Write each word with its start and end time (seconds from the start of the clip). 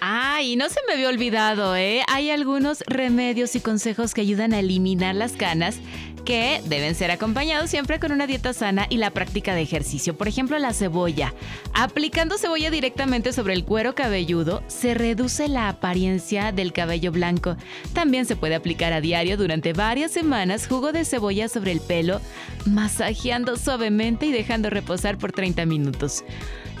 Ay, 0.00 0.56
no 0.56 0.68
se 0.70 0.80
me 0.86 0.94
había 0.94 1.10
olvidado, 1.10 1.76
¿eh? 1.76 2.02
Hay 2.08 2.30
algunos 2.30 2.82
remedios 2.86 3.54
y 3.54 3.60
consejos 3.60 4.14
que 4.14 4.22
ayudan 4.22 4.54
a 4.54 4.60
eliminar 4.60 5.14
las 5.14 5.32
canas 5.32 5.76
que 6.24 6.62
deben 6.66 6.94
ser 6.94 7.10
acompañados 7.10 7.70
siempre 7.70 7.98
con 7.98 8.12
una 8.12 8.26
dieta 8.26 8.52
sana 8.52 8.86
y 8.88 8.96
la 8.96 9.10
práctica 9.10 9.54
de 9.54 9.62
ejercicio. 9.62 10.16
Por 10.16 10.28
ejemplo, 10.28 10.58
la 10.58 10.72
cebolla. 10.72 11.34
Aplicando 11.74 12.38
cebolla 12.38 12.70
directamente 12.70 13.32
sobre 13.32 13.54
el 13.54 13.64
cuero 13.64 13.94
cabelludo, 13.94 14.62
se 14.68 14.94
reduce 14.94 15.48
la 15.48 15.68
apariencia 15.68 16.52
del 16.52 16.72
cabello 16.72 17.12
blanco. 17.12 17.56
También 17.92 18.26
se 18.26 18.36
puede 18.36 18.54
aplicar 18.54 18.92
a 18.92 19.00
diario 19.00 19.36
durante 19.36 19.72
varias 19.72 20.12
semanas 20.12 20.66
jugo 20.66 20.92
de 20.92 21.04
cebolla 21.04 21.48
sobre 21.48 21.72
el 21.72 21.80
pelo, 21.80 22.20
masajeando 22.64 23.56
suavemente 23.56 24.26
y 24.26 24.32
dejando 24.32 24.70
reposar 24.70 25.18
por 25.18 25.32
30 25.32 25.66
minutos. 25.66 26.24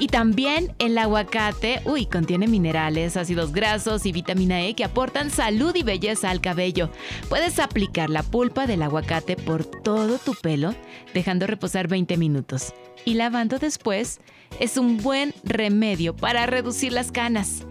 Y 0.00 0.06
también 0.06 0.72
el 0.78 0.96
aguacate, 0.96 1.82
uy, 1.84 2.06
contiene 2.06 2.48
minerales, 2.48 3.18
ácidos 3.18 3.52
grasos 3.52 4.06
y 4.06 4.12
vitamina 4.12 4.62
E 4.62 4.74
que 4.74 4.82
aportan 4.82 5.30
salud 5.30 5.76
y 5.76 5.82
belleza 5.82 6.30
al 6.30 6.40
cabello. 6.40 6.90
Puedes 7.28 7.58
aplicar 7.58 8.08
la 8.08 8.22
pulpa 8.22 8.66
del 8.66 8.80
aguacate 8.82 9.36
por 9.36 9.66
todo 9.66 10.16
tu 10.18 10.34
pelo, 10.34 10.74
dejando 11.12 11.46
reposar 11.46 11.86
20 11.86 12.16
minutos. 12.16 12.72
Y 13.04 13.14
lavando 13.14 13.58
después 13.58 14.20
es 14.58 14.78
un 14.78 14.96
buen 14.96 15.34
remedio 15.44 16.16
para 16.16 16.46
reducir 16.46 16.92
las 16.92 17.12
canas. 17.12 17.66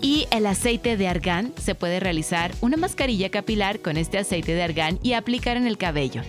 Y 0.00 0.26
el 0.30 0.46
aceite 0.46 0.96
de 0.96 1.08
argán 1.08 1.52
se 1.60 1.74
puede 1.74 1.98
realizar 1.98 2.52
una 2.60 2.76
mascarilla 2.76 3.28
capilar 3.28 3.80
con 3.80 3.96
este 3.96 4.18
aceite 4.18 4.54
de 4.54 4.62
argán 4.62 5.00
y 5.02 5.14
aplicar 5.14 5.56
en 5.56 5.66
el 5.66 5.78
cabello. 5.78 6.22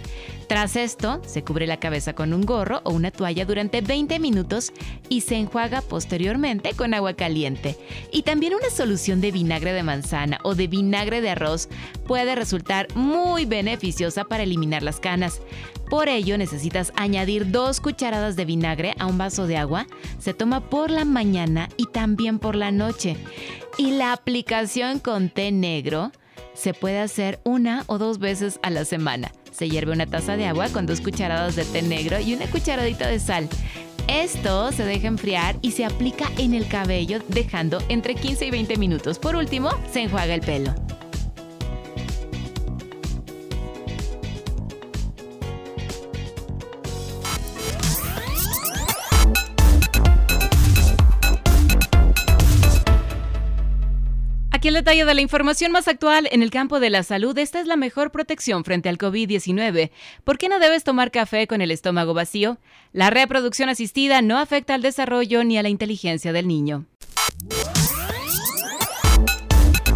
Tras 0.48 0.76
esto, 0.76 1.22
se 1.26 1.44
cubre 1.44 1.68
la 1.68 1.80
cabeza 1.80 2.14
con 2.14 2.34
un 2.34 2.42
gorro 2.42 2.82
o 2.84 2.92
una 2.92 3.12
toalla 3.12 3.46
durante 3.46 3.82
20 3.82 4.20
minutos 4.20 4.74
y 5.10 5.22
se 5.22 5.36
enjuaga 5.36 5.82
posteriormente 5.82 6.74
con 6.74 6.94
agua 6.94 7.14
caliente. 7.14 7.78
Y 8.12 8.24
también 8.24 8.54
una 8.54 8.70
solución 8.70 9.22
de 9.22 9.32
vinagre 9.32 9.74
de 9.74 9.84
manzana 9.84 10.40
o 10.44 10.56
de 10.56 10.68
vinagre 10.68 11.22
de 11.22 11.30
arroz 11.30 11.70
puede 12.06 12.36
resultar 12.36 12.88
muy 12.96 13.46
beneficiosa 13.46 14.26
para 14.26 14.44
eliminar 14.44 14.84
las 14.84 15.00
canas. 15.00 15.42
Por 15.90 16.10
ello 16.10 16.38
necesitas 16.38 16.92
añadir 16.96 17.52
dos 17.52 17.80
cucharadas 17.80 18.36
de 18.36 18.46
vinagre 18.46 18.96
a 19.00 19.06
un 19.06 19.18
vaso 19.18 19.48
de 19.48 19.58
agua. 19.58 19.88
Se 20.20 20.34
toma 20.34 20.70
por 20.70 20.92
la 20.92 21.06
mañana 21.06 21.70
y 21.78 21.86
también 21.86 22.40
por 22.40 22.56
la 22.56 22.72
noche. 22.72 23.16
Y 23.78 23.92
la 23.92 24.12
aplicación 24.14 25.00
con 25.00 25.30
té 25.30 25.52
negro 25.52 26.12
se 26.54 26.74
puede 26.74 27.00
hacer 27.00 27.40
una 27.44 27.84
o 27.88 27.98
dos 27.98 28.20
veces 28.20 28.60
a 28.62 28.70
la 28.70 28.86
semana. 28.86 29.32
Se 29.54 29.70
hierve 29.70 29.92
una 29.92 30.08
taza 30.08 30.36
de 30.36 30.48
agua 30.48 30.70
con 30.70 30.86
dos 30.86 31.00
cucharadas 31.00 31.56
de 31.56 31.64
té 31.64 31.84
negro 31.84 32.20
y 32.20 32.34
una 32.34 32.48
cucharadita 32.48 33.08
de 33.08 33.20
sal. 33.20 33.48
Esto 34.08 34.72
se 34.72 34.84
deja 34.84 35.08
enfriar 35.08 35.56
y 35.62 35.72
se 35.72 35.86
aplica 35.86 36.26
en 36.38 36.54
el 36.54 36.68
cabello 36.68 37.20
dejando 37.30 37.80
entre 37.88 38.16
15 38.16 38.48
y 38.48 38.52
20 38.52 38.78
minutos. 38.78 39.20
Por 39.20 39.36
último, 39.36 39.70
se 39.92 40.02
enjuaga 40.02 40.34
el 40.34 40.42
pelo. 40.42 40.74
Aquí 54.64 54.70
el 54.70 54.76
detalle 54.76 55.04
de 55.04 55.14
la 55.14 55.20
información 55.20 55.74
más 55.74 55.90
actual 55.90 56.30
en 56.32 56.42
el 56.42 56.50
campo 56.50 56.80
de 56.80 56.90
la 56.90 57.04
salud. 57.04 57.38
Esta 57.38 57.60
es 57.60 57.68
la 57.68 57.76
mejor 57.76 58.12
protección 58.12 58.64
frente 58.64 58.88
al 58.88 58.98
COVID-19. 58.98 59.92
¿Por 60.24 60.38
qué 60.38 60.48
no 60.48 60.58
debes 60.58 60.86
tomar 60.86 61.12
café 61.12 61.48
con 61.48 61.60
el 61.60 61.70
estómago 61.70 62.14
vacío? 62.14 62.60
La 62.94 63.10
reproducción 63.10 63.68
asistida 63.68 64.22
no 64.22 64.40
afecta 64.40 64.74
al 64.74 64.82
desarrollo 64.82 65.44
ni 65.44 65.58
a 65.58 65.64
la 65.64 65.68
inteligencia 65.68 66.32
del 66.32 66.48
niño. 66.48 66.86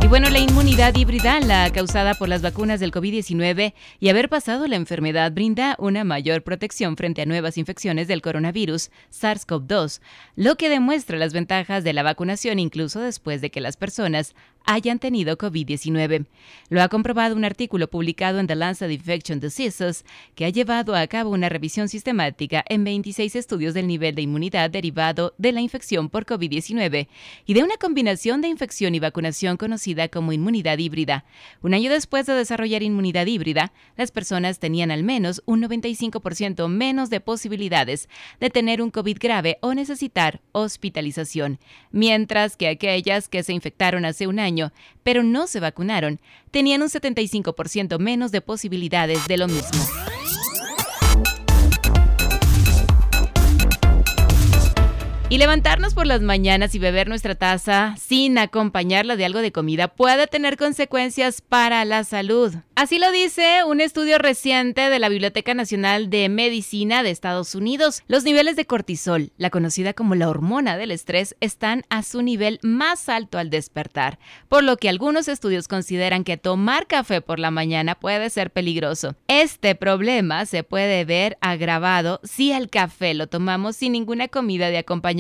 Y 0.08 0.10
bueno, 0.10 0.30
la 0.30 0.40
inmunidad 0.40 0.96
híbrida, 0.96 1.42
la 1.42 1.70
causada 1.74 2.14
por 2.14 2.30
las 2.30 2.42
vacunas 2.42 2.80
del 2.80 2.94
COVID-19 2.94 3.74
y 4.00 4.08
haber 4.08 4.30
pasado 4.30 4.66
la 4.66 4.78
enfermedad, 4.78 5.34
brinda 5.34 5.76
una 5.80 6.06
mayor 6.06 6.44
protección 6.44 6.96
frente 6.96 7.22
a 7.22 7.26
nuevas 7.26 7.58
infecciones 7.58 8.08
del 8.08 8.22
coronavirus 8.22 8.90
SARS-CoV-2, 9.12 10.00
lo 10.38 10.56
que 10.56 10.70
demuestra 10.70 11.18
las 11.18 11.34
ventajas 11.34 11.84
de 11.84 11.92
la 11.92 12.04
vacunación 12.04 12.58
incluso 12.58 13.02
después 13.02 13.42
de 13.42 13.52
que 13.52 13.60
las 13.60 13.76
personas 13.76 14.34
hayan 14.68 15.00
tenido 15.00 15.38
COVID-19. 15.38 16.28
Lo 16.70 16.84
ha 16.84 16.90
comprobado 16.90 17.36
un 17.36 17.46
artículo 17.46 17.90
publicado 17.90 18.40
en 18.40 18.48
The 18.48 18.56
Lancet 18.56 18.92
Infection 18.92 19.40
Diseases, 19.40 20.06
que 20.36 20.46
ha 20.46 20.50
llevado 20.50 20.94
a 20.94 21.08
cabo 21.08 21.32
una 21.32 21.48
revisión 21.48 21.88
sistemática 21.88 22.64
en 22.68 22.84
26 22.84 23.38
estudios 23.38 23.74
del 23.74 23.88
nivel 23.88 24.14
de 24.14 24.24
inmunidad 24.24 24.70
derivado 24.70 25.34
de 25.38 25.54
la 25.54 25.62
infección 25.62 26.10
por 26.10 26.26
COVID-19 26.26 27.08
y 27.46 27.54
de 27.54 27.64
una 27.64 27.78
combinación 27.78 28.42
de 28.42 28.50
infección 28.50 28.94
y 28.94 29.00
vacunación 29.00 29.56
conocida 29.56 30.10
como 30.10 30.34
inmunidad 30.34 30.78
híbrida. 30.78 31.24
Un 31.62 31.74
año 31.74 31.90
después 31.90 32.26
de 32.26 32.34
desarrollar 32.34 32.84
inmunidad 32.84 33.26
híbrida, 33.26 33.72
las 33.96 34.12
personas 34.12 34.60
tenían 34.60 34.92
al 34.92 35.04
menos 35.04 35.42
un 35.46 35.64
95% 35.64 36.68
menos 36.68 37.10
de 37.10 37.22
posibilidades 37.22 38.10
de 38.42 38.50
tener 38.50 38.82
un 38.82 38.92
COVID 38.92 39.18
grave 39.18 39.60
o 39.62 39.74
necesitar 39.74 40.42
hospitalización, 40.52 41.58
mientras 41.92 42.58
que 42.58 42.68
aquellas 42.68 43.30
que 43.30 43.44
se 43.44 43.54
infectaron 43.54 44.04
hace 44.04 44.28
un 44.28 44.40
año 44.40 44.57
pero 45.04 45.24
no 45.24 45.48
se 45.48 45.60
vacunaron, 45.60 46.20
tenían 46.52 46.82
un 46.82 46.90
75% 46.90 48.00
menos 48.00 48.32
de 48.32 48.42
posibilidades 48.42 49.26
de 49.28 49.38
lo 49.38 49.48
mismo. 49.48 49.80
Y 55.30 55.40
levantarnos 55.40 55.94
por 55.94 56.08
las 56.08 56.22
mañanas 56.22 56.74
y 56.74 56.80
beber 56.80 57.10
nuestra 57.10 57.36
taza 57.36 57.96
sin 58.00 58.38
acompañarla 58.38 59.18
de 59.18 59.26
algo 59.26 59.42
de 59.42 59.52
comida 59.52 59.90
puede 59.90 60.26
tener 60.26 60.56
consecuencias 60.56 61.42
para 61.42 61.84
la 61.84 62.06
salud. 62.06 62.56
Así 62.76 62.98
lo 62.98 63.12
dice 63.12 63.66
un 63.66 63.82
estudio 63.82 64.20
reciente 64.20 64.90
de 64.90 65.00
la 65.00 65.10
Biblioteca 65.10 65.54
Nacional 65.54 66.10
de 66.10 66.30
Medicina 66.30 67.04
de 67.04 67.10
Estados 67.10 67.56
Unidos. 67.56 68.04
Los 68.08 68.24
niveles 68.24 68.56
de 68.56 68.64
cortisol, 68.64 69.34
la 69.38 69.50
conocida 69.50 69.92
como 69.92 70.16
la 70.16 70.30
hormona 70.30 70.78
del 70.78 70.92
estrés, 70.92 71.36
están 71.42 71.84
a 71.90 72.04
su 72.04 72.22
nivel 72.22 72.60
más 72.62 73.10
alto 73.10 73.38
al 73.38 73.50
despertar, 73.50 74.20
por 74.48 74.64
lo 74.64 74.78
que 74.78 74.88
algunos 74.88 75.28
estudios 75.28 75.68
consideran 75.68 76.24
que 76.24 76.38
tomar 76.38 76.88
café 76.88 77.20
por 77.20 77.40
la 77.40 77.52
mañana 77.52 77.96
puede 77.96 78.30
ser 78.30 78.52
peligroso. 78.52 79.18
Este 79.28 79.76
problema 79.76 80.46
se 80.46 80.64
puede 80.64 81.04
ver 81.04 81.38
agravado 81.42 82.22
si 82.24 82.54
el 82.54 82.70
café 82.70 83.14
lo 83.14 83.28
tomamos 83.28 83.76
sin 83.76 83.92
ninguna 83.92 84.30
comida 84.30 84.70
de 84.70 84.78
acompañamiento. 84.78 85.17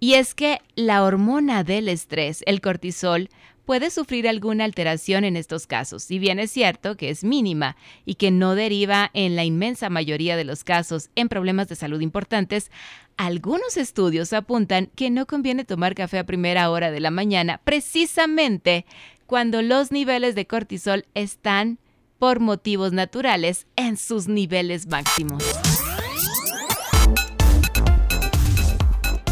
Y 0.00 0.14
es 0.14 0.34
que 0.34 0.60
la 0.76 1.02
hormona 1.02 1.64
del 1.64 1.88
estrés, 1.88 2.42
el 2.46 2.60
cortisol, 2.60 3.28
puede 3.64 3.90
sufrir 3.90 4.28
alguna 4.28 4.64
alteración 4.64 5.24
en 5.24 5.36
estos 5.36 5.66
casos, 5.66 6.02
si 6.02 6.18
bien 6.18 6.38
es 6.38 6.50
cierto 6.50 6.96
que 6.96 7.08
es 7.10 7.24
mínima 7.24 7.76
y 8.04 8.14
que 8.14 8.30
no 8.30 8.54
deriva 8.54 9.10
en 9.14 9.36
la 9.36 9.44
inmensa 9.44 9.88
mayoría 9.90 10.36
de 10.36 10.44
los 10.44 10.64
casos 10.64 11.10
en 11.14 11.28
problemas 11.28 11.68
de 11.68 11.76
salud 11.76 12.00
importantes, 12.00 12.70
algunos 13.16 13.76
estudios 13.76 14.32
apuntan 14.32 14.90
que 14.94 15.10
no 15.10 15.26
conviene 15.26 15.64
tomar 15.64 15.94
café 15.94 16.18
a 16.18 16.26
primera 16.26 16.70
hora 16.70 16.90
de 16.90 17.00
la 17.00 17.10
mañana 17.10 17.60
precisamente 17.64 18.84
cuando 19.26 19.62
los 19.62 19.90
niveles 19.90 20.34
de 20.34 20.46
cortisol 20.46 21.06
están 21.14 21.78
por 22.18 22.40
motivos 22.40 22.92
naturales 22.92 23.66
en 23.76 23.96
sus 23.96 24.28
niveles 24.28 24.86
máximos. 24.86 25.42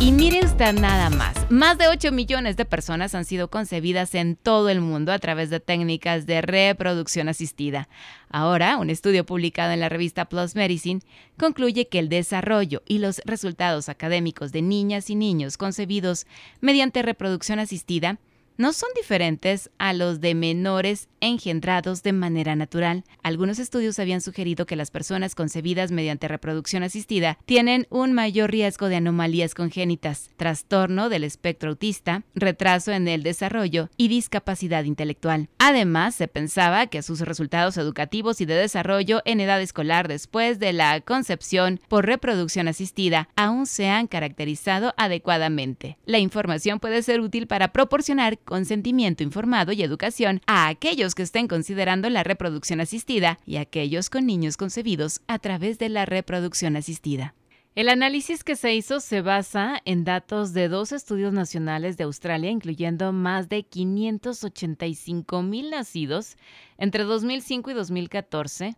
Y 0.02 0.10
mire 0.10 0.44
usted 0.44 0.72
nada 0.72 1.10
más, 1.10 1.48
más 1.48 1.78
de 1.78 1.86
8 1.86 2.10
millones 2.10 2.56
de 2.56 2.64
personas 2.64 3.14
han 3.14 3.24
sido 3.24 3.46
concebidas 3.50 4.16
en 4.16 4.34
todo 4.34 4.68
el 4.68 4.80
mundo 4.80 5.12
a 5.12 5.20
través 5.20 5.48
de 5.48 5.60
técnicas 5.60 6.26
de 6.26 6.42
reproducción 6.42 7.28
asistida. 7.28 7.88
Ahora, 8.28 8.78
un 8.78 8.90
estudio 8.90 9.24
publicado 9.24 9.70
en 9.70 9.78
la 9.78 9.88
revista 9.88 10.24
Plus 10.24 10.56
Medicine 10.56 11.02
concluye 11.38 11.86
que 11.86 12.00
el 12.00 12.08
desarrollo 12.08 12.82
y 12.84 12.98
los 12.98 13.22
resultados 13.26 13.88
académicos 13.88 14.50
de 14.50 14.62
niñas 14.62 15.08
y 15.08 15.14
niños 15.14 15.56
concebidos 15.56 16.26
mediante 16.60 17.02
reproducción 17.02 17.60
asistida 17.60 18.18
no 18.56 18.72
son 18.72 18.88
diferentes 18.94 19.70
a 19.78 19.92
los 19.92 20.20
de 20.20 20.34
menores 20.34 21.08
engendrados 21.20 22.02
de 22.02 22.12
manera 22.12 22.56
natural. 22.56 23.04
Algunos 23.22 23.58
estudios 23.58 23.98
habían 23.98 24.20
sugerido 24.20 24.66
que 24.66 24.76
las 24.76 24.90
personas 24.90 25.34
concebidas 25.34 25.92
mediante 25.92 26.28
reproducción 26.28 26.82
asistida 26.82 27.38
tienen 27.46 27.86
un 27.90 28.12
mayor 28.12 28.50
riesgo 28.50 28.88
de 28.88 28.96
anomalías 28.96 29.54
congénitas, 29.54 30.30
trastorno 30.36 31.08
del 31.08 31.24
espectro 31.24 31.70
autista, 31.70 32.24
retraso 32.34 32.92
en 32.92 33.08
el 33.08 33.22
desarrollo 33.22 33.88
y 33.96 34.08
discapacidad 34.08 34.84
intelectual. 34.84 35.48
Además, 35.58 36.14
se 36.14 36.28
pensaba 36.28 36.88
que 36.88 37.02
sus 37.02 37.20
resultados 37.20 37.76
educativos 37.76 38.40
y 38.40 38.44
de 38.44 38.54
desarrollo 38.54 39.22
en 39.24 39.40
edad 39.40 39.60
escolar 39.60 40.08
después 40.08 40.58
de 40.58 40.72
la 40.72 41.00
concepción 41.00 41.80
por 41.88 42.06
reproducción 42.06 42.68
asistida 42.68 43.28
aún 43.36 43.66
se 43.66 43.88
han 43.88 44.08
caracterizado 44.08 44.94
adecuadamente. 44.96 45.98
La 46.04 46.18
información 46.18 46.80
puede 46.80 47.02
ser 47.02 47.20
útil 47.20 47.46
para 47.46 47.72
proporcionar 47.72 48.38
consentimiento 48.44 49.22
informado 49.22 49.72
y 49.72 49.82
educación 49.82 50.40
a 50.46 50.68
aquellos 50.68 51.14
que 51.14 51.22
estén 51.22 51.48
considerando 51.48 52.08
la 52.10 52.22
reproducción 52.22 52.80
asistida 52.80 53.38
y 53.46 53.56
a 53.56 53.62
aquellos 53.62 54.10
con 54.10 54.26
niños 54.26 54.56
concebidos 54.56 55.20
a 55.26 55.38
través 55.38 55.78
de 55.78 55.88
la 55.88 56.06
reproducción 56.06 56.76
asistida. 56.76 57.34
El 57.74 57.88
análisis 57.88 58.44
que 58.44 58.54
se 58.54 58.74
hizo 58.74 59.00
se 59.00 59.22
basa 59.22 59.80
en 59.86 60.04
datos 60.04 60.52
de 60.52 60.68
dos 60.68 60.92
estudios 60.92 61.32
nacionales 61.32 61.96
de 61.96 62.04
Australia, 62.04 62.50
incluyendo 62.50 63.12
más 63.14 63.48
de 63.48 63.62
585 63.62 65.42
mil 65.42 65.70
nacidos 65.70 66.36
entre 66.76 67.04
2005 67.04 67.70
y 67.70 67.74
2014, 67.74 68.76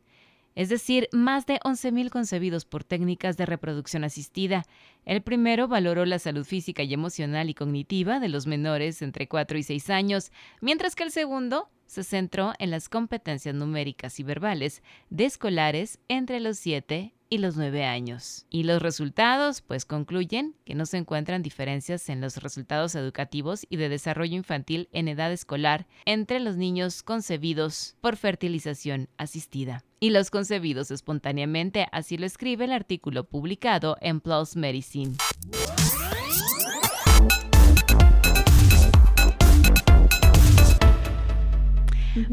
es 0.54 0.68
decir, 0.68 1.08
más 1.12 1.46
de 1.46 1.58
11.000 1.60 2.10
concebidos 2.10 2.64
por 2.64 2.84
técnicas 2.84 3.36
de 3.36 3.46
reproducción 3.46 4.04
asistida. 4.04 4.64
El 5.04 5.22
primero 5.22 5.68
valoró 5.68 6.04
la 6.04 6.18
salud 6.18 6.44
física 6.44 6.82
y 6.82 6.94
emocional 6.94 7.50
y 7.50 7.54
cognitiva 7.54 8.20
de 8.20 8.28
los 8.28 8.46
menores 8.46 9.02
entre 9.02 9.28
4 9.28 9.58
y 9.58 9.62
6 9.62 9.90
años, 9.90 10.32
mientras 10.60 10.94
que 10.94 11.02
el 11.02 11.10
segundo 11.10 11.70
se 11.86 12.04
centró 12.04 12.52
en 12.58 12.70
las 12.70 12.88
competencias 12.88 13.54
numéricas 13.54 14.18
y 14.20 14.22
verbales 14.22 14.82
de 15.10 15.26
escolares 15.26 15.98
entre 16.08 16.40
los 16.40 16.58
7 16.58 17.14
y 17.34 17.38
los 17.38 17.56
9 17.56 17.84
años. 17.84 18.46
Y 18.48 18.62
los 18.62 18.80
resultados, 18.80 19.60
pues 19.60 19.84
concluyen 19.84 20.54
que 20.64 20.76
no 20.76 20.86
se 20.86 20.98
encuentran 20.98 21.42
diferencias 21.42 22.08
en 22.08 22.20
los 22.20 22.36
resultados 22.36 22.94
educativos 22.94 23.66
y 23.68 23.76
de 23.76 23.88
desarrollo 23.88 24.36
infantil 24.36 24.88
en 24.92 25.08
edad 25.08 25.32
escolar 25.32 25.86
entre 26.04 26.38
los 26.38 26.56
niños 26.56 27.02
concebidos 27.02 27.96
por 28.00 28.16
fertilización 28.16 29.08
asistida 29.16 29.84
y 29.98 30.10
los 30.10 30.30
concebidos 30.30 30.90
espontáneamente, 30.90 31.86
así 31.90 32.18
lo 32.18 32.26
escribe 32.26 32.66
el 32.66 32.72
artículo 32.72 33.24
publicado 33.24 33.96
en 34.00 34.20
PLOS 34.20 34.54
Medicine. 34.54 35.16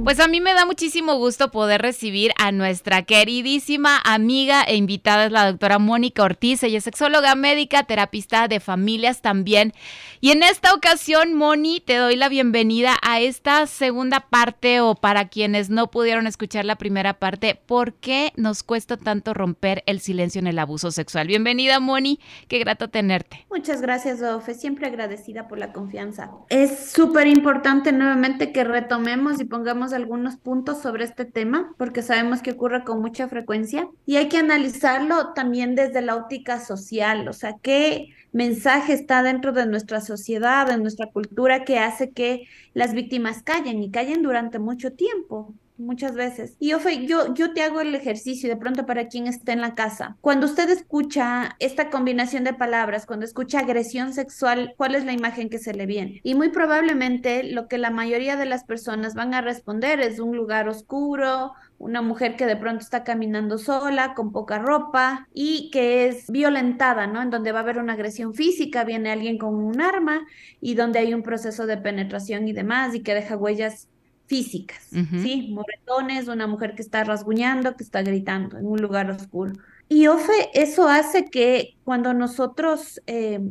Pues 0.04 0.19
a 0.19 0.28
mí 0.28 0.42
me 0.42 0.54
da 0.54 0.66
muchísimo 0.66 1.16
gusto 1.16 1.50
poder 1.50 1.81
recibir 1.81 2.31
a 2.38 2.51
nuestra 2.51 3.01
queridísima 3.01 4.00
amiga 4.04 4.62
e 4.62 4.75
invitada, 4.75 5.25
es 5.25 5.31
la 5.31 5.50
doctora 5.50 5.80
Mónica 5.80 6.24
Ortiz. 6.24 6.62
Ella 6.62 6.78
es 6.78 6.83
sexóloga 6.83 7.33
médica, 7.33 7.83
terapista 7.83 8.48
de 8.48 8.60
familias 8.60 9.22
también. 9.22 9.74
Y 10.19 10.30
en 10.30 10.44
esta 10.44 10.75
ocasión, 10.75 11.33
Moni, 11.33 11.80
te 11.80 11.95
doy 11.95 12.16
la 12.16 12.30
bienvenida 12.30 12.95
a 13.01 13.22
esta 13.22 13.66
segunda 13.66 14.19
parte 14.19 14.81
o 14.81 14.94
para 14.94 15.30
quienes 15.30 15.72
no 15.72 15.89
pudieron 15.89 16.27
escuchar 16.27 16.63
la 16.66 16.75
primera 16.75 17.16
parte, 17.16 17.60
¿por 17.66 17.94
qué 17.95 18.34
nos 18.36 18.62
cuesta 18.62 18.98
tanto 18.98 19.34
romper 19.34 19.81
el 19.88 20.00
silencio 20.00 20.39
en 20.39 20.48
el 20.48 20.60
abuso 20.60 20.92
sexual? 20.92 21.27
Bienvenida, 21.27 21.80
Moni, 21.80 22.19
qué 22.48 22.60
grato 22.60 22.89
tenerte. 22.89 23.48
Muchas 23.50 23.81
gracias, 23.81 24.22
Ofe, 24.22 24.54
siempre 24.54 24.86
agradecida 24.86 25.48
por 25.48 25.57
la 25.57 25.74
confianza. 25.74 26.30
Es 26.50 26.92
súper 26.92 27.25
importante 27.25 27.92
nuevamente 27.92 28.51
que 28.51 28.63
retomemos 28.63 29.42
y 29.42 29.45
pongamos 29.45 29.70
algunos 29.94 30.35
puntos 30.38 30.81
sobre 30.81 31.06
este 31.06 31.25
tema, 31.25 31.73
porque 31.77 32.01
sabemos 32.01 32.41
que 32.41 32.51
ocurre 32.51 32.83
con 32.83 33.01
mucha 33.01 33.27
frecuencia 33.27 33.89
y 34.06 34.18
hay 34.18 34.27
que 34.27 34.38
analizarlo 34.38 35.33
también 35.33 35.75
desde 35.75 36.01
la 36.01 36.15
óptica 36.15 36.59
social, 36.59 37.27
o 37.27 37.33
sea, 37.33 37.56
qué 37.62 38.09
mensaje 38.31 38.94
está 38.94 39.23
dentro 39.23 39.51
de 39.53 39.65
nuestra 39.65 40.01
sociedad, 40.01 40.68
de 40.68 40.77
nuestra 40.77 41.07
cultura, 41.07 41.63
que 41.63 41.79
hace 41.79 42.12
que 42.12 42.47
las 42.73 42.94
víctimas 42.94 43.44
callen 43.44 43.81
y 43.81 43.91
callen 43.91 44.21
durante 44.21 44.59
mucho 44.59 44.94
tiempo 44.94 45.53
muchas 45.81 46.13
veces. 46.16 46.56
Y 46.60 46.69
yo, 46.69 46.80
yo, 47.06 47.33
yo 47.33 47.54
te 47.54 47.62
hago 47.62 47.81
el 47.81 47.94
ejercicio 47.95 48.50
de 48.50 48.56
pronto 48.56 48.86
para 48.86 49.07
quien 49.07 49.28
esté 49.28 49.51
en 49.51 49.62
la 49.62 49.75
casa. 49.75 50.18
Cuando 50.22 50.45
usted 50.45 50.69
escucha 50.69 51.56
esta 51.60 51.89
combinación 51.89 52.44
de 52.44 52.54
palabras, 52.54 53.06
cuando 53.06 53.25
escucha 53.25 53.60
agresión 53.60 54.13
sexual, 54.13 54.74
¿cuál 54.78 54.95
es 54.95 55.06
la 55.06 55.13
imagen 55.13 55.50
que 55.50 55.60
se 55.60 55.74
le 55.74 55.86
viene? 55.86 56.22
Y 56.24 56.36
muy 56.36 56.50
probablemente 56.50 57.44
lo 57.44 57.68
que 57.68 57.78
la 57.78 57.89
mayoría 57.89 58.38
de 58.38 58.45
las 58.45 58.63
personas 58.63 59.16
van 59.16 59.33
a 59.33 59.42
responder 59.42 60.00
es 60.00 60.19
un 60.19 60.36
lugar 60.36 60.69
oscuro, 60.69 61.54
una 61.78 62.01
mujer 62.01 62.36
que 62.36 62.45
de 62.45 62.56
pronto 62.56 62.84
está 62.84 63.04
caminando 63.04 63.57
sola, 63.57 64.13
con 64.13 64.31
poca 64.31 64.60
ropa 64.60 65.27
y 65.34 65.72
que 65.72 66.07
es 66.07 66.30
violentada, 66.30 67.07
¿no? 67.07 67.22
En 67.22 67.31
donde 67.31 67.51
va 67.51 67.60
a 67.60 67.63
haber 67.63 67.80
una 67.80 67.94
agresión 67.94 68.36
física, 68.36 68.84
viene 68.84 69.12
alguien 69.12 69.39
con 69.39 69.56
un 69.56 69.81
arma 69.81 70.22
y 70.62 70.75
donde 70.75 71.00
hay 71.00 71.13
un 71.13 71.24
proceso 71.24 71.66
de 71.66 71.77
penetración 71.77 72.48
y 72.48 72.54
demás 72.54 72.94
y 72.94 73.01
que 73.01 73.16
deja 73.16 73.36
huellas 73.36 73.88
físicas, 74.31 74.88
¿sí? 74.89 75.50
Moretones, 75.51 76.30
una 76.30 76.48
mujer 76.48 76.74
que 76.74 76.81
está 76.81 77.04
rasguñando, 77.04 77.75
que 77.75 77.83
está 77.83 78.01
gritando 78.01 78.57
en 78.57 78.66
un 78.66 78.81
lugar 78.81 79.12
oscuro. 79.12 79.51
Y 79.89 80.07
Ofe, 80.07 80.50
eso 80.54 80.88
hace 80.88 81.25
que 81.25 81.75
cuando 81.83 82.13
nosotros 82.13 83.01
eh, 83.07 83.42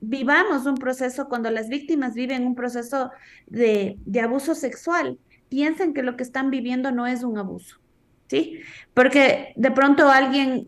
vivamos 0.00 0.66
un 0.66 0.74
proceso, 0.74 1.28
cuando 1.28 1.52
las 1.52 1.68
víctimas 1.68 2.14
viven 2.14 2.48
un 2.48 2.56
proceso 2.56 3.12
de, 3.46 3.96
de 4.06 4.20
abuso 4.20 4.56
sexual, 4.56 5.20
piensen 5.48 5.94
que 5.94 6.02
lo 6.02 6.16
que 6.16 6.24
están 6.24 6.50
viviendo 6.50 6.90
no 6.90 7.06
es 7.06 7.22
un 7.22 7.38
abuso. 7.38 7.76
¿Sí? 8.28 8.60
Porque 8.94 9.52
de 9.56 9.70
pronto 9.70 10.08
alguien 10.08 10.66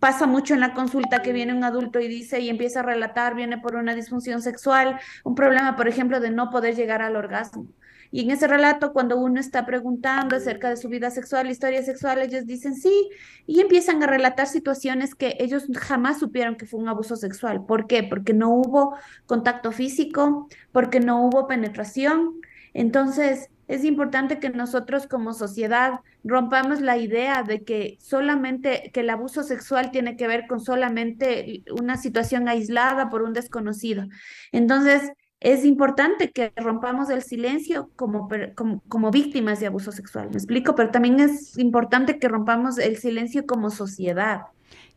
pasa 0.00 0.26
mucho 0.26 0.54
en 0.54 0.60
la 0.60 0.74
consulta 0.74 1.22
que 1.22 1.32
viene 1.32 1.54
un 1.54 1.64
adulto 1.64 2.00
y 2.00 2.08
dice 2.08 2.40
y 2.40 2.48
empieza 2.48 2.80
a 2.80 2.84
relatar, 2.84 3.34
viene 3.34 3.58
por 3.58 3.76
una 3.76 3.94
disfunción 3.94 4.42
sexual, 4.42 4.98
un 5.24 5.34
problema, 5.34 5.76
por 5.76 5.88
ejemplo, 5.88 6.20
de 6.20 6.30
no 6.30 6.50
poder 6.50 6.74
llegar 6.74 7.02
al 7.02 7.16
orgasmo. 7.16 7.66
Y 8.10 8.22
en 8.22 8.30
ese 8.30 8.46
relato, 8.46 8.94
cuando 8.94 9.18
uno 9.18 9.38
está 9.38 9.66
preguntando 9.66 10.36
acerca 10.36 10.70
de 10.70 10.78
su 10.78 10.88
vida 10.88 11.10
sexual, 11.10 11.50
historia 11.50 11.82
sexual, 11.82 12.22
ellos 12.22 12.46
dicen 12.46 12.74
sí, 12.74 13.10
y 13.46 13.60
empiezan 13.60 14.02
a 14.02 14.06
relatar 14.06 14.46
situaciones 14.46 15.14
que 15.14 15.36
ellos 15.38 15.66
jamás 15.76 16.18
supieron 16.18 16.56
que 16.56 16.64
fue 16.64 16.80
un 16.80 16.88
abuso 16.88 17.16
sexual. 17.16 17.66
¿Por 17.66 17.86
qué? 17.86 18.02
Porque 18.02 18.32
no 18.32 18.50
hubo 18.50 18.96
contacto 19.26 19.72
físico, 19.72 20.48
porque 20.72 21.00
no 21.00 21.26
hubo 21.26 21.46
penetración. 21.46 22.40
Entonces, 22.74 23.50
es 23.68 23.84
importante 23.84 24.38
que 24.38 24.48
nosotros 24.50 25.06
como 25.06 25.34
sociedad 25.34 26.00
rompamos 26.24 26.80
la 26.80 26.96
idea 26.96 27.42
de 27.42 27.64
que 27.64 27.98
solamente, 28.00 28.90
que 28.92 29.00
el 29.00 29.10
abuso 29.10 29.42
sexual 29.42 29.90
tiene 29.90 30.16
que 30.16 30.26
ver 30.26 30.46
con 30.46 30.60
solamente 30.60 31.64
una 31.78 31.98
situación 31.98 32.48
aislada 32.48 33.10
por 33.10 33.22
un 33.22 33.34
desconocido. 33.34 34.06
Entonces, 34.52 35.12
es 35.40 35.64
importante 35.64 36.32
que 36.32 36.52
rompamos 36.56 37.10
el 37.10 37.22
silencio 37.22 37.90
como, 37.94 38.28
como, 38.56 38.82
como, 38.88 39.10
víctimas 39.10 39.60
de 39.60 39.66
abuso 39.66 39.92
sexual, 39.92 40.30
me 40.30 40.36
explico, 40.36 40.74
pero 40.74 40.90
también 40.90 41.20
es 41.20 41.56
importante 41.58 42.18
que 42.18 42.28
rompamos 42.28 42.78
el 42.78 42.96
silencio 42.96 43.46
como 43.46 43.70
sociedad. 43.70 44.46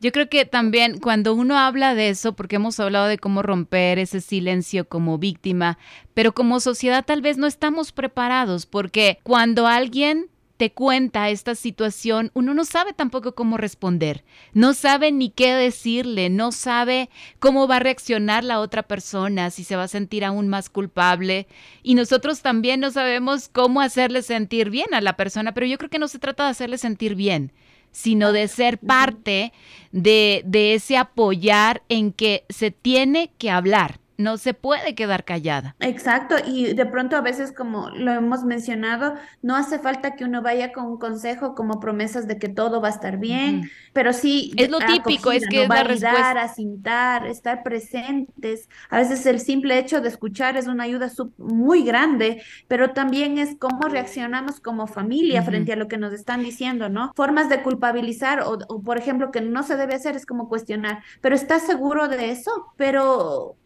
Yo 0.01 0.11
creo 0.11 0.29
que 0.29 0.45
también 0.45 0.99
cuando 0.99 1.35
uno 1.35 1.59
habla 1.59 1.93
de 1.93 2.09
eso, 2.09 2.33
porque 2.33 2.55
hemos 2.55 2.79
hablado 2.79 3.05
de 3.05 3.19
cómo 3.19 3.43
romper 3.43 3.99
ese 3.99 4.19
silencio 4.19 4.89
como 4.89 5.19
víctima, 5.19 5.77
pero 6.15 6.33
como 6.33 6.59
sociedad 6.59 7.05
tal 7.05 7.21
vez 7.21 7.37
no 7.37 7.45
estamos 7.45 7.91
preparados, 7.91 8.65
porque 8.65 9.19
cuando 9.21 9.67
alguien 9.67 10.31
te 10.57 10.71
cuenta 10.71 11.29
esta 11.29 11.53
situación, 11.53 12.31
uno 12.33 12.55
no 12.55 12.65
sabe 12.65 12.93
tampoco 12.93 13.35
cómo 13.35 13.57
responder, 13.57 14.23
no 14.53 14.73
sabe 14.73 15.11
ni 15.11 15.29
qué 15.29 15.53
decirle, 15.53 16.31
no 16.31 16.51
sabe 16.51 17.11
cómo 17.37 17.67
va 17.67 17.75
a 17.75 17.79
reaccionar 17.79 18.43
la 18.43 18.59
otra 18.59 18.81
persona, 18.81 19.51
si 19.51 19.63
se 19.63 19.75
va 19.75 19.83
a 19.83 19.87
sentir 19.87 20.25
aún 20.25 20.47
más 20.47 20.71
culpable. 20.71 21.47
Y 21.83 21.93
nosotros 21.93 22.41
también 22.41 22.79
no 22.79 22.89
sabemos 22.89 23.49
cómo 23.49 23.81
hacerle 23.81 24.23
sentir 24.23 24.71
bien 24.71 24.95
a 24.95 25.01
la 25.01 25.15
persona, 25.15 25.53
pero 25.53 25.67
yo 25.67 25.77
creo 25.77 25.91
que 25.91 25.99
no 25.99 26.07
se 26.07 26.19
trata 26.19 26.45
de 26.45 26.51
hacerle 26.51 26.79
sentir 26.79 27.13
bien, 27.13 27.51
sino 27.91 28.33
de 28.33 28.47
ser 28.47 28.77
parte 28.77 29.53
de, 29.91 30.41
de 30.45 30.73
ese 30.73 30.97
apoyar 30.97 31.83
en 31.89 32.11
que 32.11 32.43
se 32.49 32.71
tiene 32.71 33.31
que 33.37 33.49
hablar, 33.49 34.00
no 34.21 34.37
se 34.37 34.53
puede 34.53 34.95
quedar 34.95 35.25
callada. 35.25 35.75
Exacto, 35.79 36.35
y 36.45 36.73
de 36.73 36.85
pronto 36.85 37.15
a 37.15 37.21
veces, 37.21 37.51
como 37.51 37.89
lo 37.89 38.11
hemos 38.11 38.43
mencionado, 38.43 39.15
no 39.41 39.55
hace 39.55 39.79
falta 39.79 40.15
que 40.15 40.25
uno 40.25 40.41
vaya 40.41 40.71
con 40.71 40.85
un 40.85 40.97
consejo 40.97 41.55
como 41.55 41.79
promesas 41.79 42.27
de 42.27 42.37
que 42.37 42.49
todo 42.49 42.81
va 42.81 42.89
a 42.89 42.91
estar 42.91 43.17
bien, 43.17 43.69
pero 43.93 44.13
sí 44.13 44.53
es 44.57 44.69
lo 44.69 44.79
típico, 44.79 45.31
es 45.31 45.47
que 45.47 45.63
¿no? 45.63 45.67
validar, 45.67 46.37
asintar, 46.37 47.27
estar 47.27 47.63
presentes. 47.63 48.69
A 48.89 48.97
veces 48.97 49.25
el 49.25 49.39
simple 49.39 49.77
hecho 49.77 50.01
de 50.01 50.09
escuchar 50.09 50.57
es 50.57 50.67
una 50.67 50.83
ayuda 50.83 51.11
muy 51.37 51.83
grande, 51.83 52.41
pero 52.67 52.91
también 52.91 53.37
es 53.37 53.55
cómo 53.59 53.87
reaccionamos 53.87 54.59
como 54.59 54.87
familia 54.87 55.43
frente 55.43 55.73
a 55.73 55.75
lo 55.75 55.87
que 55.87 55.97
nos 55.97 56.13
están 56.13 56.43
diciendo, 56.43 56.89
¿no? 56.89 57.11
Formas 57.15 57.49
de 57.49 57.61
culpabilizar 57.61 58.41
o, 58.41 58.57
o, 58.67 58.81
por 58.81 58.97
ejemplo, 58.97 59.31
que 59.31 59.41
no 59.41 59.63
se 59.63 59.77
debe 59.77 59.95
hacer 59.95 60.15
es 60.15 60.25
como 60.25 60.47
cuestionar, 60.47 61.03
pero 61.21 61.35
¿estás 61.35 61.63
seguro 61.63 62.07
de 62.07 62.31
eso? 62.31 62.51
Pero 62.77 63.57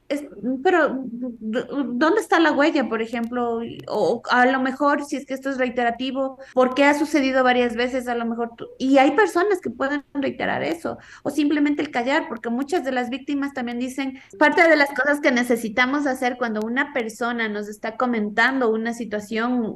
pero 0.64 1.04
¿dónde 1.40 2.22
está 2.22 2.40
la 2.40 2.52
huella, 2.52 2.88
por 2.88 3.02
ejemplo? 3.02 3.62
O 3.88 4.22
a 4.30 4.46
lo 4.46 4.60
mejor, 4.60 5.04
si 5.04 5.16
es 5.16 5.26
que 5.26 5.34
esto 5.34 5.50
es 5.50 5.58
reiterativo, 5.58 6.38
porque 6.54 6.84
ha 6.84 6.94
sucedido 6.94 7.44
varias 7.44 7.76
veces, 7.76 8.08
a 8.08 8.16
lo 8.16 8.26
mejor, 8.26 8.52
y 8.78 9.00
hay 9.00 9.12
personas 9.12 9.62
que 9.62 9.72
pueden 9.72 10.04
reiterar 10.14 10.64
eso, 10.64 10.98
o 11.24 11.32
simplemente 11.32 11.82
el 11.82 11.90
callar, 11.90 12.28
porque 12.28 12.50
muchas 12.50 12.84
de 12.84 12.92
las 12.92 13.10
víctimas 13.10 13.54
también 13.54 13.80
dicen, 13.80 14.20
parte 14.38 14.68
de 14.68 14.76
las 14.76 14.90
cosas 14.90 15.20
que 15.22 15.32
necesitamos 15.32 16.06
hacer 16.06 16.38
cuando 16.38 16.62
una 16.62 16.94
persona 16.94 17.50
nos 17.50 17.68
está 17.68 17.98
comentando 17.98 18.70
una 18.70 18.94
situación 18.94 19.74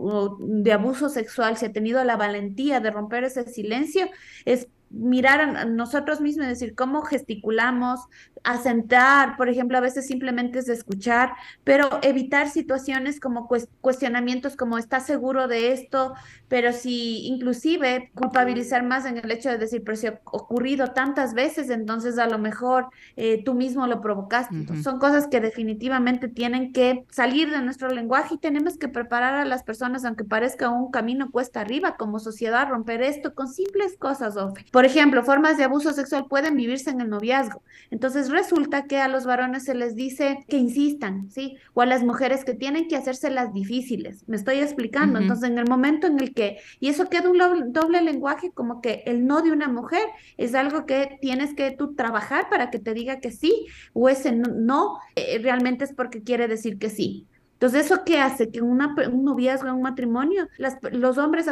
de 0.63 0.74
abuso 0.74 1.09
sexual, 1.09 1.57
si 1.57 1.65
ha 1.65 1.74
tenido 1.74 2.03
la 2.03 2.17
valentía 2.17 2.79
de 2.79 2.91
romper 2.91 3.24
ese 3.24 3.45
silencio, 3.48 4.07
es 4.45 4.67
mirar 4.89 5.41
a 5.41 5.65
nosotros 5.65 6.22
mismos 6.22 6.46
y 6.46 6.50
decir 6.50 6.75
cómo 6.75 7.03
gesticulamos, 7.03 8.01
asentar, 8.43 9.36
por 9.38 9.50
ejemplo, 9.50 9.77
a 9.77 9.81
veces 9.81 10.08
simplemente 10.08 10.60
es 10.60 10.69
escuchar, 10.69 11.34
pero 11.63 12.00
evitar 12.01 12.50
situaciones 12.50 13.19
como 13.19 13.48
cuestionamientos 13.81 14.55
como 14.55 14.77
¿estás 14.77 15.05
seguro 15.05 15.48
de 15.48 15.74
esto? 15.74 16.13
Pero 16.48 16.74
si 16.74 17.27
inclusive 17.27 18.12
culpabilizar 18.15 18.84
más 18.84 19.05
en 19.05 19.17
el 19.17 19.29
hecho 19.31 19.50
de 19.50 19.58
decir, 19.58 19.84
pero 19.84 19.98
si 19.98 20.08
ha 20.08 20.22
ocurrido 20.25 20.88
tantas 20.88 21.34
veces, 21.34 21.69
entonces 21.69 22.17
a 22.17 22.27
lo 22.27 22.39
mejor 22.39 22.88
eh, 23.15 23.43
tú 23.43 23.53
mismo 23.53 23.88
lo 23.88 24.01
provocaste. 24.01 24.81
son 24.84 25.00
cosas 25.00 25.27
que 25.27 25.41
definitivamente 25.41 26.27
tienen 26.27 26.74
que 26.74 27.05
salir 27.10 27.51
de 27.51 27.62
nuestro 27.62 27.89
lenguaje 27.89 28.36
y 28.36 28.38
tenemos 28.38 28.77
que 28.77 28.88
preparar 28.88 29.36
a 29.36 29.46
las 29.46 29.63
personas, 29.63 30.05
aunque 30.05 30.24
parezca 30.24 30.69
un 30.69 30.91
camino 30.91 31.29
cuesta 31.31 31.62
arriba 31.62 31.98
como 31.98 32.19
sociedad, 32.19 32.69
romper 32.69 33.01
esto 33.01 33.36
con 33.36 33.48
simples 33.48 33.96
cosas, 33.98 34.38
Ofe. 34.38 34.65
Por 34.79 34.86
ejemplo, 34.86 35.25
formas 35.25 35.57
de 35.57 35.65
abuso 35.65 35.91
sexual 35.91 36.27
pueden 36.29 36.55
vivirse 36.55 36.89
en 36.89 37.01
el 37.01 37.09
noviazgo. 37.09 37.63
Entonces, 37.91 38.29
resulta 38.29 38.86
que 38.86 38.98
a 38.98 39.09
los 39.09 39.25
varones 39.25 39.65
se 39.65 39.75
les 39.75 39.93
dice 39.93 40.45
que 40.48 40.55
insistan, 40.55 41.29
¿sí? 41.29 41.57
O 41.74 41.81
a 41.81 41.86
las 41.86 42.01
mujeres 42.01 42.45
que 42.45 42.53
tienen 42.53 42.88
que 42.88 42.95
hacerse 42.95 43.29
las 43.29 43.53
difíciles. 43.53 44.24
Me 44.27 44.38
estoy 44.38 44.59
explicando. 44.59 45.19
Entonces, 45.19 45.50
en 45.50 45.57
el 45.57 45.67
momento 45.67 46.07
en 46.07 46.17
el 46.21 46.33
que, 46.33 46.59
y 46.79 46.88
eso 46.88 47.09
queda 47.09 47.29
un 47.29 47.74
doble, 47.74 48.01
lenguaje, 48.01 48.51
como 48.53 48.79
que 48.81 49.03
el 49.05 49.27
no 49.27 49.41
de 49.41 49.51
una 49.51 49.67
mujer 49.67 50.03
es 50.38 50.55
algo 50.55 50.86
que 50.86 51.17
tienes 51.19 51.53
que 51.55 51.71
tú 51.71 51.93
trabajar 51.93 52.48
para 52.50 52.69
que 52.71 52.79
te 52.79 52.93
diga 52.93 53.19
que 53.19 53.31
sí, 53.31 53.65
o 53.91 54.07
ese 54.07 54.31
no, 54.31 54.48
no 54.53 55.00
eh, 55.17 55.39
realmente 55.43 55.83
es 55.83 55.91
porque 55.91 56.24
quiere 56.24 56.48
decir 56.48 56.79
que 56.79 56.89
sí. 56.89 57.27
Entonces, 57.60 57.88
¿eso 57.88 58.04
qué 58.06 58.20
hace? 58.22 58.51
Que 58.51 58.62
una, 58.62 58.96
un 59.12 59.25
noviazgo, 59.25 59.74
un 59.74 59.82
matrimonio, 59.82 60.48
las, 60.58 60.78
los 60.94 61.18
hombres 61.18 61.46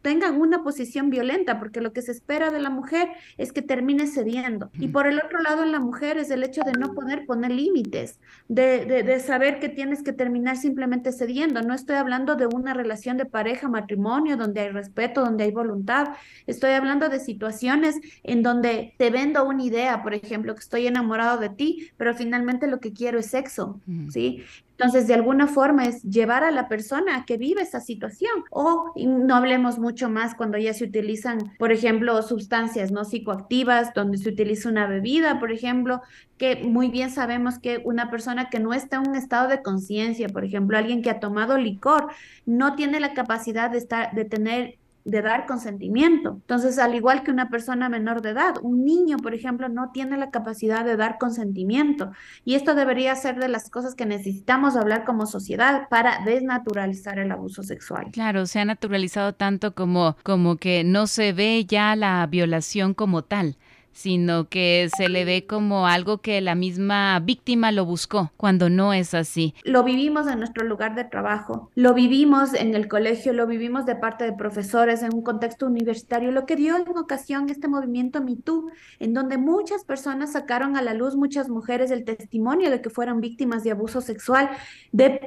tengan 0.00 0.40
una 0.40 0.62
posición 0.62 1.10
violenta, 1.10 1.58
porque 1.58 1.82
lo 1.82 1.92
que 1.92 2.00
se 2.00 2.10
espera 2.10 2.50
de 2.50 2.58
la 2.58 2.70
mujer 2.70 3.10
es 3.36 3.52
que 3.52 3.60
termine 3.60 4.06
cediendo. 4.06 4.70
Y 4.78 4.88
por 4.88 5.06
el 5.06 5.18
otro 5.18 5.42
lado, 5.42 5.62
en 5.62 5.72
la 5.72 5.78
mujer 5.78 6.16
es 6.16 6.30
el 6.30 6.42
hecho 6.42 6.62
de 6.62 6.72
no 6.72 6.94
poder 6.94 7.26
poner 7.26 7.50
límites, 7.50 8.18
de, 8.48 8.86
de, 8.86 9.20
saber 9.20 9.60
que 9.60 9.68
tienes 9.68 10.02
que 10.02 10.14
terminar 10.14 10.56
simplemente 10.56 11.12
cediendo. 11.12 11.60
No 11.60 11.74
estoy 11.74 11.96
hablando 11.96 12.34
de 12.36 12.46
una 12.46 12.72
relación 12.72 13.18
de 13.18 13.26
pareja, 13.26 13.68
matrimonio, 13.68 14.38
donde 14.38 14.62
hay 14.62 14.70
respeto, 14.70 15.20
donde 15.20 15.44
hay 15.44 15.50
voluntad. 15.50 16.14
Estoy 16.46 16.70
hablando 16.70 17.10
de 17.10 17.20
situaciones 17.20 18.00
en 18.22 18.42
donde 18.42 18.94
te 18.96 19.10
vendo 19.10 19.44
una 19.44 19.64
idea, 19.64 20.02
por 20.02 20.14
ejemplo, 20.14 20.54
que 20.54 20.60
estoy 20.60 20.86
enamorado 20.86 21.38
de 21.38 21.50
ti, 21.50 21.90
pero 21.98 22.14
finalmente 22.14 22.68
lo 22.68 22.80
que 22.80 22.94
quiero 22.94 23.18
es 23.18 23.26
sexo, 23.26 23.82
¿sí? 24.08 24.42
Entonces, 24.76 25.06
de 25.06 25.14
alguna 25.14 25.46
forma 25.46 25.84
es 25.84 26.02
llevar 26.02 26.42
a 26.42 26.50
la 26.50 26.68
persona 26.68 27.16
a 27.16 27.24
que 27.24 27.36
vive 27.36 27.62
esa 27.62 27.80
situación. 27.80 28.44
O 28.50 28.92
no 28.96 29.36
hablemos 29.36 29.78
mucho 29.78 30.10
más 30.10 30.34
cuando 30.34 30.58
ya 30.58 30.74
se 30.74 30.84
utilizan, 30.84 31.38
por 31.58 31.70
ejemplo, 31.70 32.20
sustancias 32.22 32.90
no 32.90 33.04
psicoactivas, 33.04 33.94
donde 33.94 34.18
se 34.18 34.28
utiliza 34.28 34.68
una 34.68 34.88
bebida, 34.88 35.38
por 35.38 35.52
ejemplo, 35.52 36.02
que 36.38 36.56
muy 36.56 36.88
bien 36.88 37.10
sabemos 37.10 37.60
que 37.60 37.82
una 37.84 38.10
persona 38.10 38.50
que 38.50 38.58
no 38.58 38.74
está 38.74 38.96
en 38.96 39.08
un 39.08 39.14
estado 39.14 39.48
de 39.48 39.62
conciencia, 39.62 40.28
por 40.28 40.44
ejemplo, 40.44 40.76
alguien 40.76 41.02
que 41.02 41.10
ha 41.10 41.20
tomado 41.20 41.56
licor, 41.56 42.08
no 42.44 42.74
tiene 42.74 42.98
la 42.98 43.14
capacidad 43.14 43.70
de 43.70 43.78
estar, 43.78 44.12
de 44.12 44.24
tener 44.24 44.78
de 45.04 45.22
dar 45.22 45.46
consentimiento. 45.46 46.30
Entonces, 46.40 46.78
al 46.78 46.94
igual 46.94 47.22
que 47.22 47.30
una 47.30 47.50
persona 47.50 47.88
menor 47.88 48.22
de 48.22 48.30
edad, 48.30 48.54
un 48.62 48.84
niño, 48.84 49.18
por 49.18 49.34
ejemplo, 49.34 49.68
no 49.68 49.90
tiene 49.92 50.16
la 50.16 50.30
capacidad 50.30 50.84
de 50.84 50.96
dar 50.96 51.18
consentimiento. 51.18 52.12
Y 52.44 52.54
esto 52.54 52.74
debería 52.74 53.14
ser 53.14 53.38
de 53.38 53.48
las 53.48 53.70
cosas 53.70 53.94
que 53.94 54.06
necesitamos 54.06 54.76
hablar 54.76 55.04
como 55.04 55.26
sociedad 55.26 55.88
para 55.90 56.24
desnaturalizar 56.24 57.18
el 57.18 57.30
abuso 57.30 57.62
sexual. 57.62 58.08
Claro, 58.12 58.46
se 58.46 58.60
ha 58.60 58.64
naturalizado 58.64 59.34
tanto 59.34 59.74
como, 59.74 60.16
como 60.22 60.56
que 60.56 60.84
no 60.84 61.06
se 61.06 61.32
ve 61.32 61.64
ya 61.66 61.94
la 61.96 62.26
violación 62.26 62.94
como 62.94 63.22
tal 63.22 63.56
sino 63.94 64.48
que 64.48 64.88
se 64.94 65.08
le 65.08 65.24
ve 65.24 65.46
como 65.46 65.86
algo 65.86 66.18
que 66.18 66.40
la 66.40 66.54
misma 66.54 67.18
víctima 67.20 67.72
lo 67.72 67.86
buscó, 67.86 68.32
cuando 68.36 68.68
no 68.68 68.92
es 68.92 69.14
así. 69.14 69.54
Lo 69.64 69.84
vivimos 69.84 70.26
en 70.26 70.40
nuestro 70.40 70.64
lugar 70.64 70.94
de 70.96 71.04
trabajo, 71.04 71.70
lo 71.74 71.94
vivimos 71.94 72.54
en 72.54 72.74
el 72.74 72.88
colegio, 72.88 73.32
lo 73.32 73.46
vivimos 73.46 73.86
de 73.86 73.94
parte 73.94 74.24
de 74.24 74.32
profesores 74.32 75.02
en 75.02 75.14
un 75.14 75.22
contexto 75.22 75.66
universitario, 75.66 76.32
lo 76.32 76.44
que 76.44 76.56
dio 76.56 76.76
en 76.76 76.84
ocasión 76.96 77.48
este 77.48 77.68
movimiento 77.68 78.20
MeToo, 78.20 78.66
en 78.98 79.14
donde 79.14 79.38
muchas 79.38 79.84
personas 79.84 80.32
sacaron 80.32 80.76
a 80.76 80.82
la 80.82 80.92
luz, 80.92 81.14
muchas 81.14 81.48
mujeres, 81.48 81.90
el 81.90 82.04
testimonio 82.04 82.70
de 82.70 82.80
que 82.80 82.90
fueron 82.90 83.20
víctimas 83.20 83.62
de 83.62 83.70
abuso 83.70 84.00
sexual 84.00 84.50
de, 84.90 85.20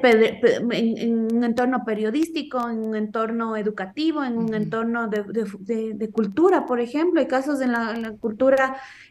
en, 0.72 1.34
un 1.34 1.44
entorno 1.44 1.84
periodístico, 1.84 2.68
en 2.68 2.78
un 2.78 2.96
entorno 2.96 3.56
educativo, 3.56 4.22
en 4.22 4.36
un 4.36 4.54
entorno 4.54 5.08
de, 5.08 6.10
cultura, 6.12 6.66
por 6.66 6.80
ejemplo, 6.80 7.20
hay 7.20 7.28
casos 7.28 7.60
en 7.60 7.72
la 7.72 8.12
cultura 8.20 8.57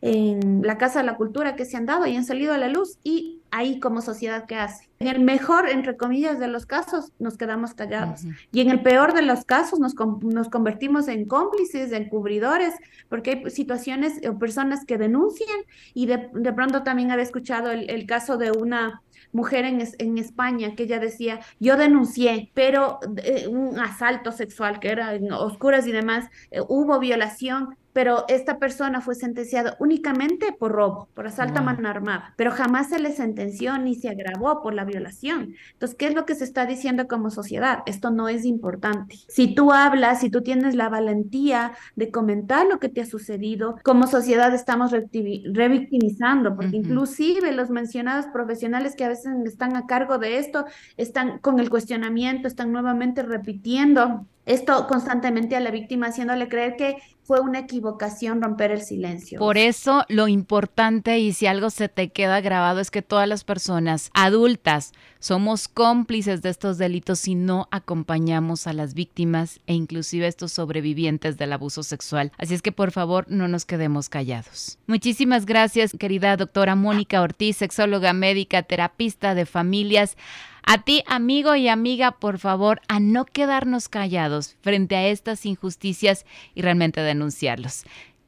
en 0.02 0.62
la 0.64 0.78
Casa 0.78 1.00
de 1.00 1.06
la 1.06 1.16
Cultura 1.16 1.56
que 1.56 1.66
se 1.66 1.78
han 1.78 1.86
dado 1.86 2.06
y 2.06 2.16
han 2.16 2.26
salido 2.26 2.54
a 2.54 2.58
la 2.58 2.68
luz 2.68 2.98
y 3.04 3.42
ahí 3.52 3.80
como 3.80 4.02
sociedad, 4.02 4.46
¿qué 4.46 4.56
hace? 4.56 4.90
En 5.00 5.08
el 5.08 5.20
mejor, 5.20 5.70
entre 5.70 5.96
comillas, 5.96 6.40
de 6.40 6.48
los 6.48 6.66
casos, 6.66 7.12
nos 7.20 7.38
quedamos 7.38 7.74
callados. 7.74 8.24
Y 8.52 8.62
en 8.62 8.70
el 8.70 8.82
peor 8.82 9.14
de 9.14 9.22
los 9.22 9.46
casos, 9.46 9.80
nos, 9.80 9.96
nos 10.22 10.50
convertimos 10.50 11.08
en 11.08 11.26
cómplices, 11.26 11.92
en 11.92 12.10
cubridores, 12.10 12.74
porque 13.10 13.32
hay 13.32 13.50
situaciones 13.52 14.20
o 14.28 14.38
personas 14.38 14.86
que 14.86 14.98
denuncian 14.98 15.58
y 15.94 16.08
de, 16.08 16.30
de 16.34 16.54
pronto 16.54 16.84
también 16.84 17.12
había 17.12 17.24
escuchado 17.24 17.72
el, 17.72 17.90
el 17.90 18.06
caso 18.06 18.38
de 18.38 18.52
una 18.52 19.02
mujer 19.32 19.66
en, 19.66 19.82
en, 20.00 20.18
España 20.18 20.76
que 20.76 20.84
ella 20.84 21.00
decía, 21.00 21.40
yo 21.60 21.78
denuncié, 21.78 22.52
pero 22.54 23.00
eh, 23.24 23.48
un 23.48 23.80
asalto 23.80 24.32
sexual 24.32 24.80
que 24.80 24.90
era 24.90 25.16
en 25.16 25.32
oscuras 25.32 25.86
y 25.88 25.92
demás, 25.92 26.30
eh, 26.52 26.62
hubo 26.68 27.00
violación, 27.00 27.78
pero 27.98 28.26
esta 28.28 28.60
persona 28.60 29.02
fue 29.02 29.16
sentenciada 29.16 29.76
únicamente 29.80 30.52
por 30.52 30.72
robo, 30.72 31.10
por 31.16 31.26
asalto 31.26 31.58
a 31.58 31.64
mano 31.64 31.90
armada, 31.90 32.32
pero 32.36 32.52
jamás 32.52 32.90
se 32.90 33.00
le 33.00 33.12
sentenció 33.12 33.80
ni 33.80 33.96
se 33.96 34.08
agravó 34.08 34.62
por 34.62 34.76
la 34.76 34.86
violación. 34.86 35.56
Entonces, 35.74 35.98
¿qué 35.98 36.06
es 36.06 36.14
lo 36.14 36.28
que 36.28 36.36
se 36.36 36.44
está 36.44 36.68
diciendo 36.68 37.08
como 37.08 37.32
sociedad? 37.32 37.80
Esto 37.88 38.12
no 38.12 38.30
es 38.30 38.46
importante. 38.46 39.16
Si 39.28 39.56
tú 39.56 39.72
hablas, 39.72 40.20
si 40.20 40.30
tú 40.30 40.44
tienes 40.44 40.76
la 40.76 40.90
valentía 40.90 41.72
de 41.96 42.12
comentar 42.12 42.68
lo 42.68 42.78
que 42.80 42.90
te 42.90 43.02
ha 43.02 43.06
sucedido, 43.08 43.80
como 43.84 44.06
sociedad 44.06 44.54
estamos 44.54 44.92
revictimizando, 44.92 46.56
porque 46.56 46.78
inclusive 46.78 47.52
los 47.52 47.72
mencionados 47.72 48.28
profesionales 48.28 48.96
que 48.96 49.06
a 49.06 49.10
veces 49.10 49.34
están 49.44 49.76
a 49.76 49.88
cargo 49.88 50.20
de 50.20 50.38
esto 50.38 50.66
están 50.98 51.40
con 51.40 51.60
el 51.60 51.72
cuestionamiento, 51.72 52.48
están 52.48 52.72
nuevamente 52.72 53.24
repitiendo 53.24 54.28
esto 54.48 54.88
constantemente 54.88 55.56
a 55.56 55.60
la 55.60 55.72
víctima, 55.72 56.08
haciéndole 56.08 56.48
creer 56.48 56.76
que 56.78 56.98
fue 57.28 57.42
una 57.42 57.60
equivocación 57.60 58.42
romper 58.42 58.72
el 58.72 58.82
silencio. 58.82 59.40
Por 59.40 59.58
eso 59.58 60.06
lo 60.08 60.30
importante 60.30 61.20
y 61.20 61.34
si 61.34 61.46
algo 61.46 61.70
se 61.70 61.90
te 61.90 62.08
queda 62.08 62.40
grabado 62.40 62.80
es 62.80 62.90
que 62.90 63.02
todas 63.02 63.28
las 63.28 63.44
personas 63.44 64.10
adultas 64.14 64.94
somos 65.20 65.68
cómplices 65.68 66.42
de 66.42 66.50
estos 66.50 66.78
delitos 66.78 67.20
si 67.20 67.36
no 67.36 67.68
acompañamos 67.70 68.66
a 68.66 68.72
las 68.72 68.94
víctimas 68.94 69.60
e 69.68 69.74
inclusive 69.74 70.26
a 70.26 70.30
estos 70.30 70.54
sobrevivientes 70.54 71.38
del 71.38 71.52
abuso 71.52 71.84
sexual. 71.84 72.32
Así 72.38 72.54
es 72.54 72.62
que 72.62 72.72
por 72.72 72.92
favor 72.92 73.26
no 73.28 73.50
nos 73.50 73.66
quedemos 73.66 74.08
callados. 74.08 74.80
Muchísimas 74.88 75.46
gracias 75.46 75.92
querida 76.00 76.38
doctora 76.38 76.76
Mónica 76.76 77.22
Ortiz, 77.22 77.58
sexóloga 77.58 78.14
médica, 78.14 78.64
terapista 78.64 79.36
de 79.36 79.46
familias. 79.46 80.16
A 80.70 80.80
ti, 80.80 81.02
amigo 81.08 81.56
y 81.56 81.70
amiga, 81.70 82.12
por 82.20 82.40
favor, 82.40 82.82
a 82.90 83.00
no 83.00 83.24
quedarnos 83.24 83.88
callados 83.88 84.58
frente 84.60 84.98
a 84.98 85.08
estas 85.08 85.46
injusticias 85.46 86.26
y 86.56 86.62
realmente 86.62 87.00
denunciarlos. 87.00 87.86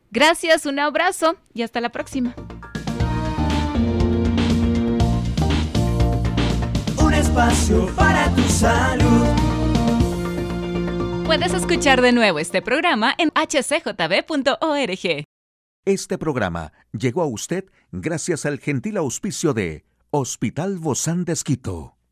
Gracias, 0.09 0.65
un 0.65 0.79
abrazo 0.79 1.35
y 1.53 1.63
hasta 1.63 1.81
la 1.81 1.89
próxima. 1.89 2.33
Un 6.97 7.13
espacio 7.13 7.93
para 7.97 8.33
tu 8.33 8.43
salud. 8.43 9.27
Puedes 11.25 11.53
escuchar 11.53 12.01
de 12.01 12.13
nuevo 12.13 12.39
este 12.39 12.61
programa 12.61 13.15
en 13.17 13.31
hcjb.org. 13.31 15.25
Este 15.83 16.17
programa 16.17 16.71
llegó 16.93 17.21
a 17.21 17.25
usted 17.25 17.65
gracias 17.91 18.45
al 18.45 18.59
gentil 18.59 18.95
auspicio 18.95 19.53
de 19.53 19.83
Hospital 20.11 20.77
Bozán 20.79 21.25
de 21.25 21.33
Esquito 21.33 21.98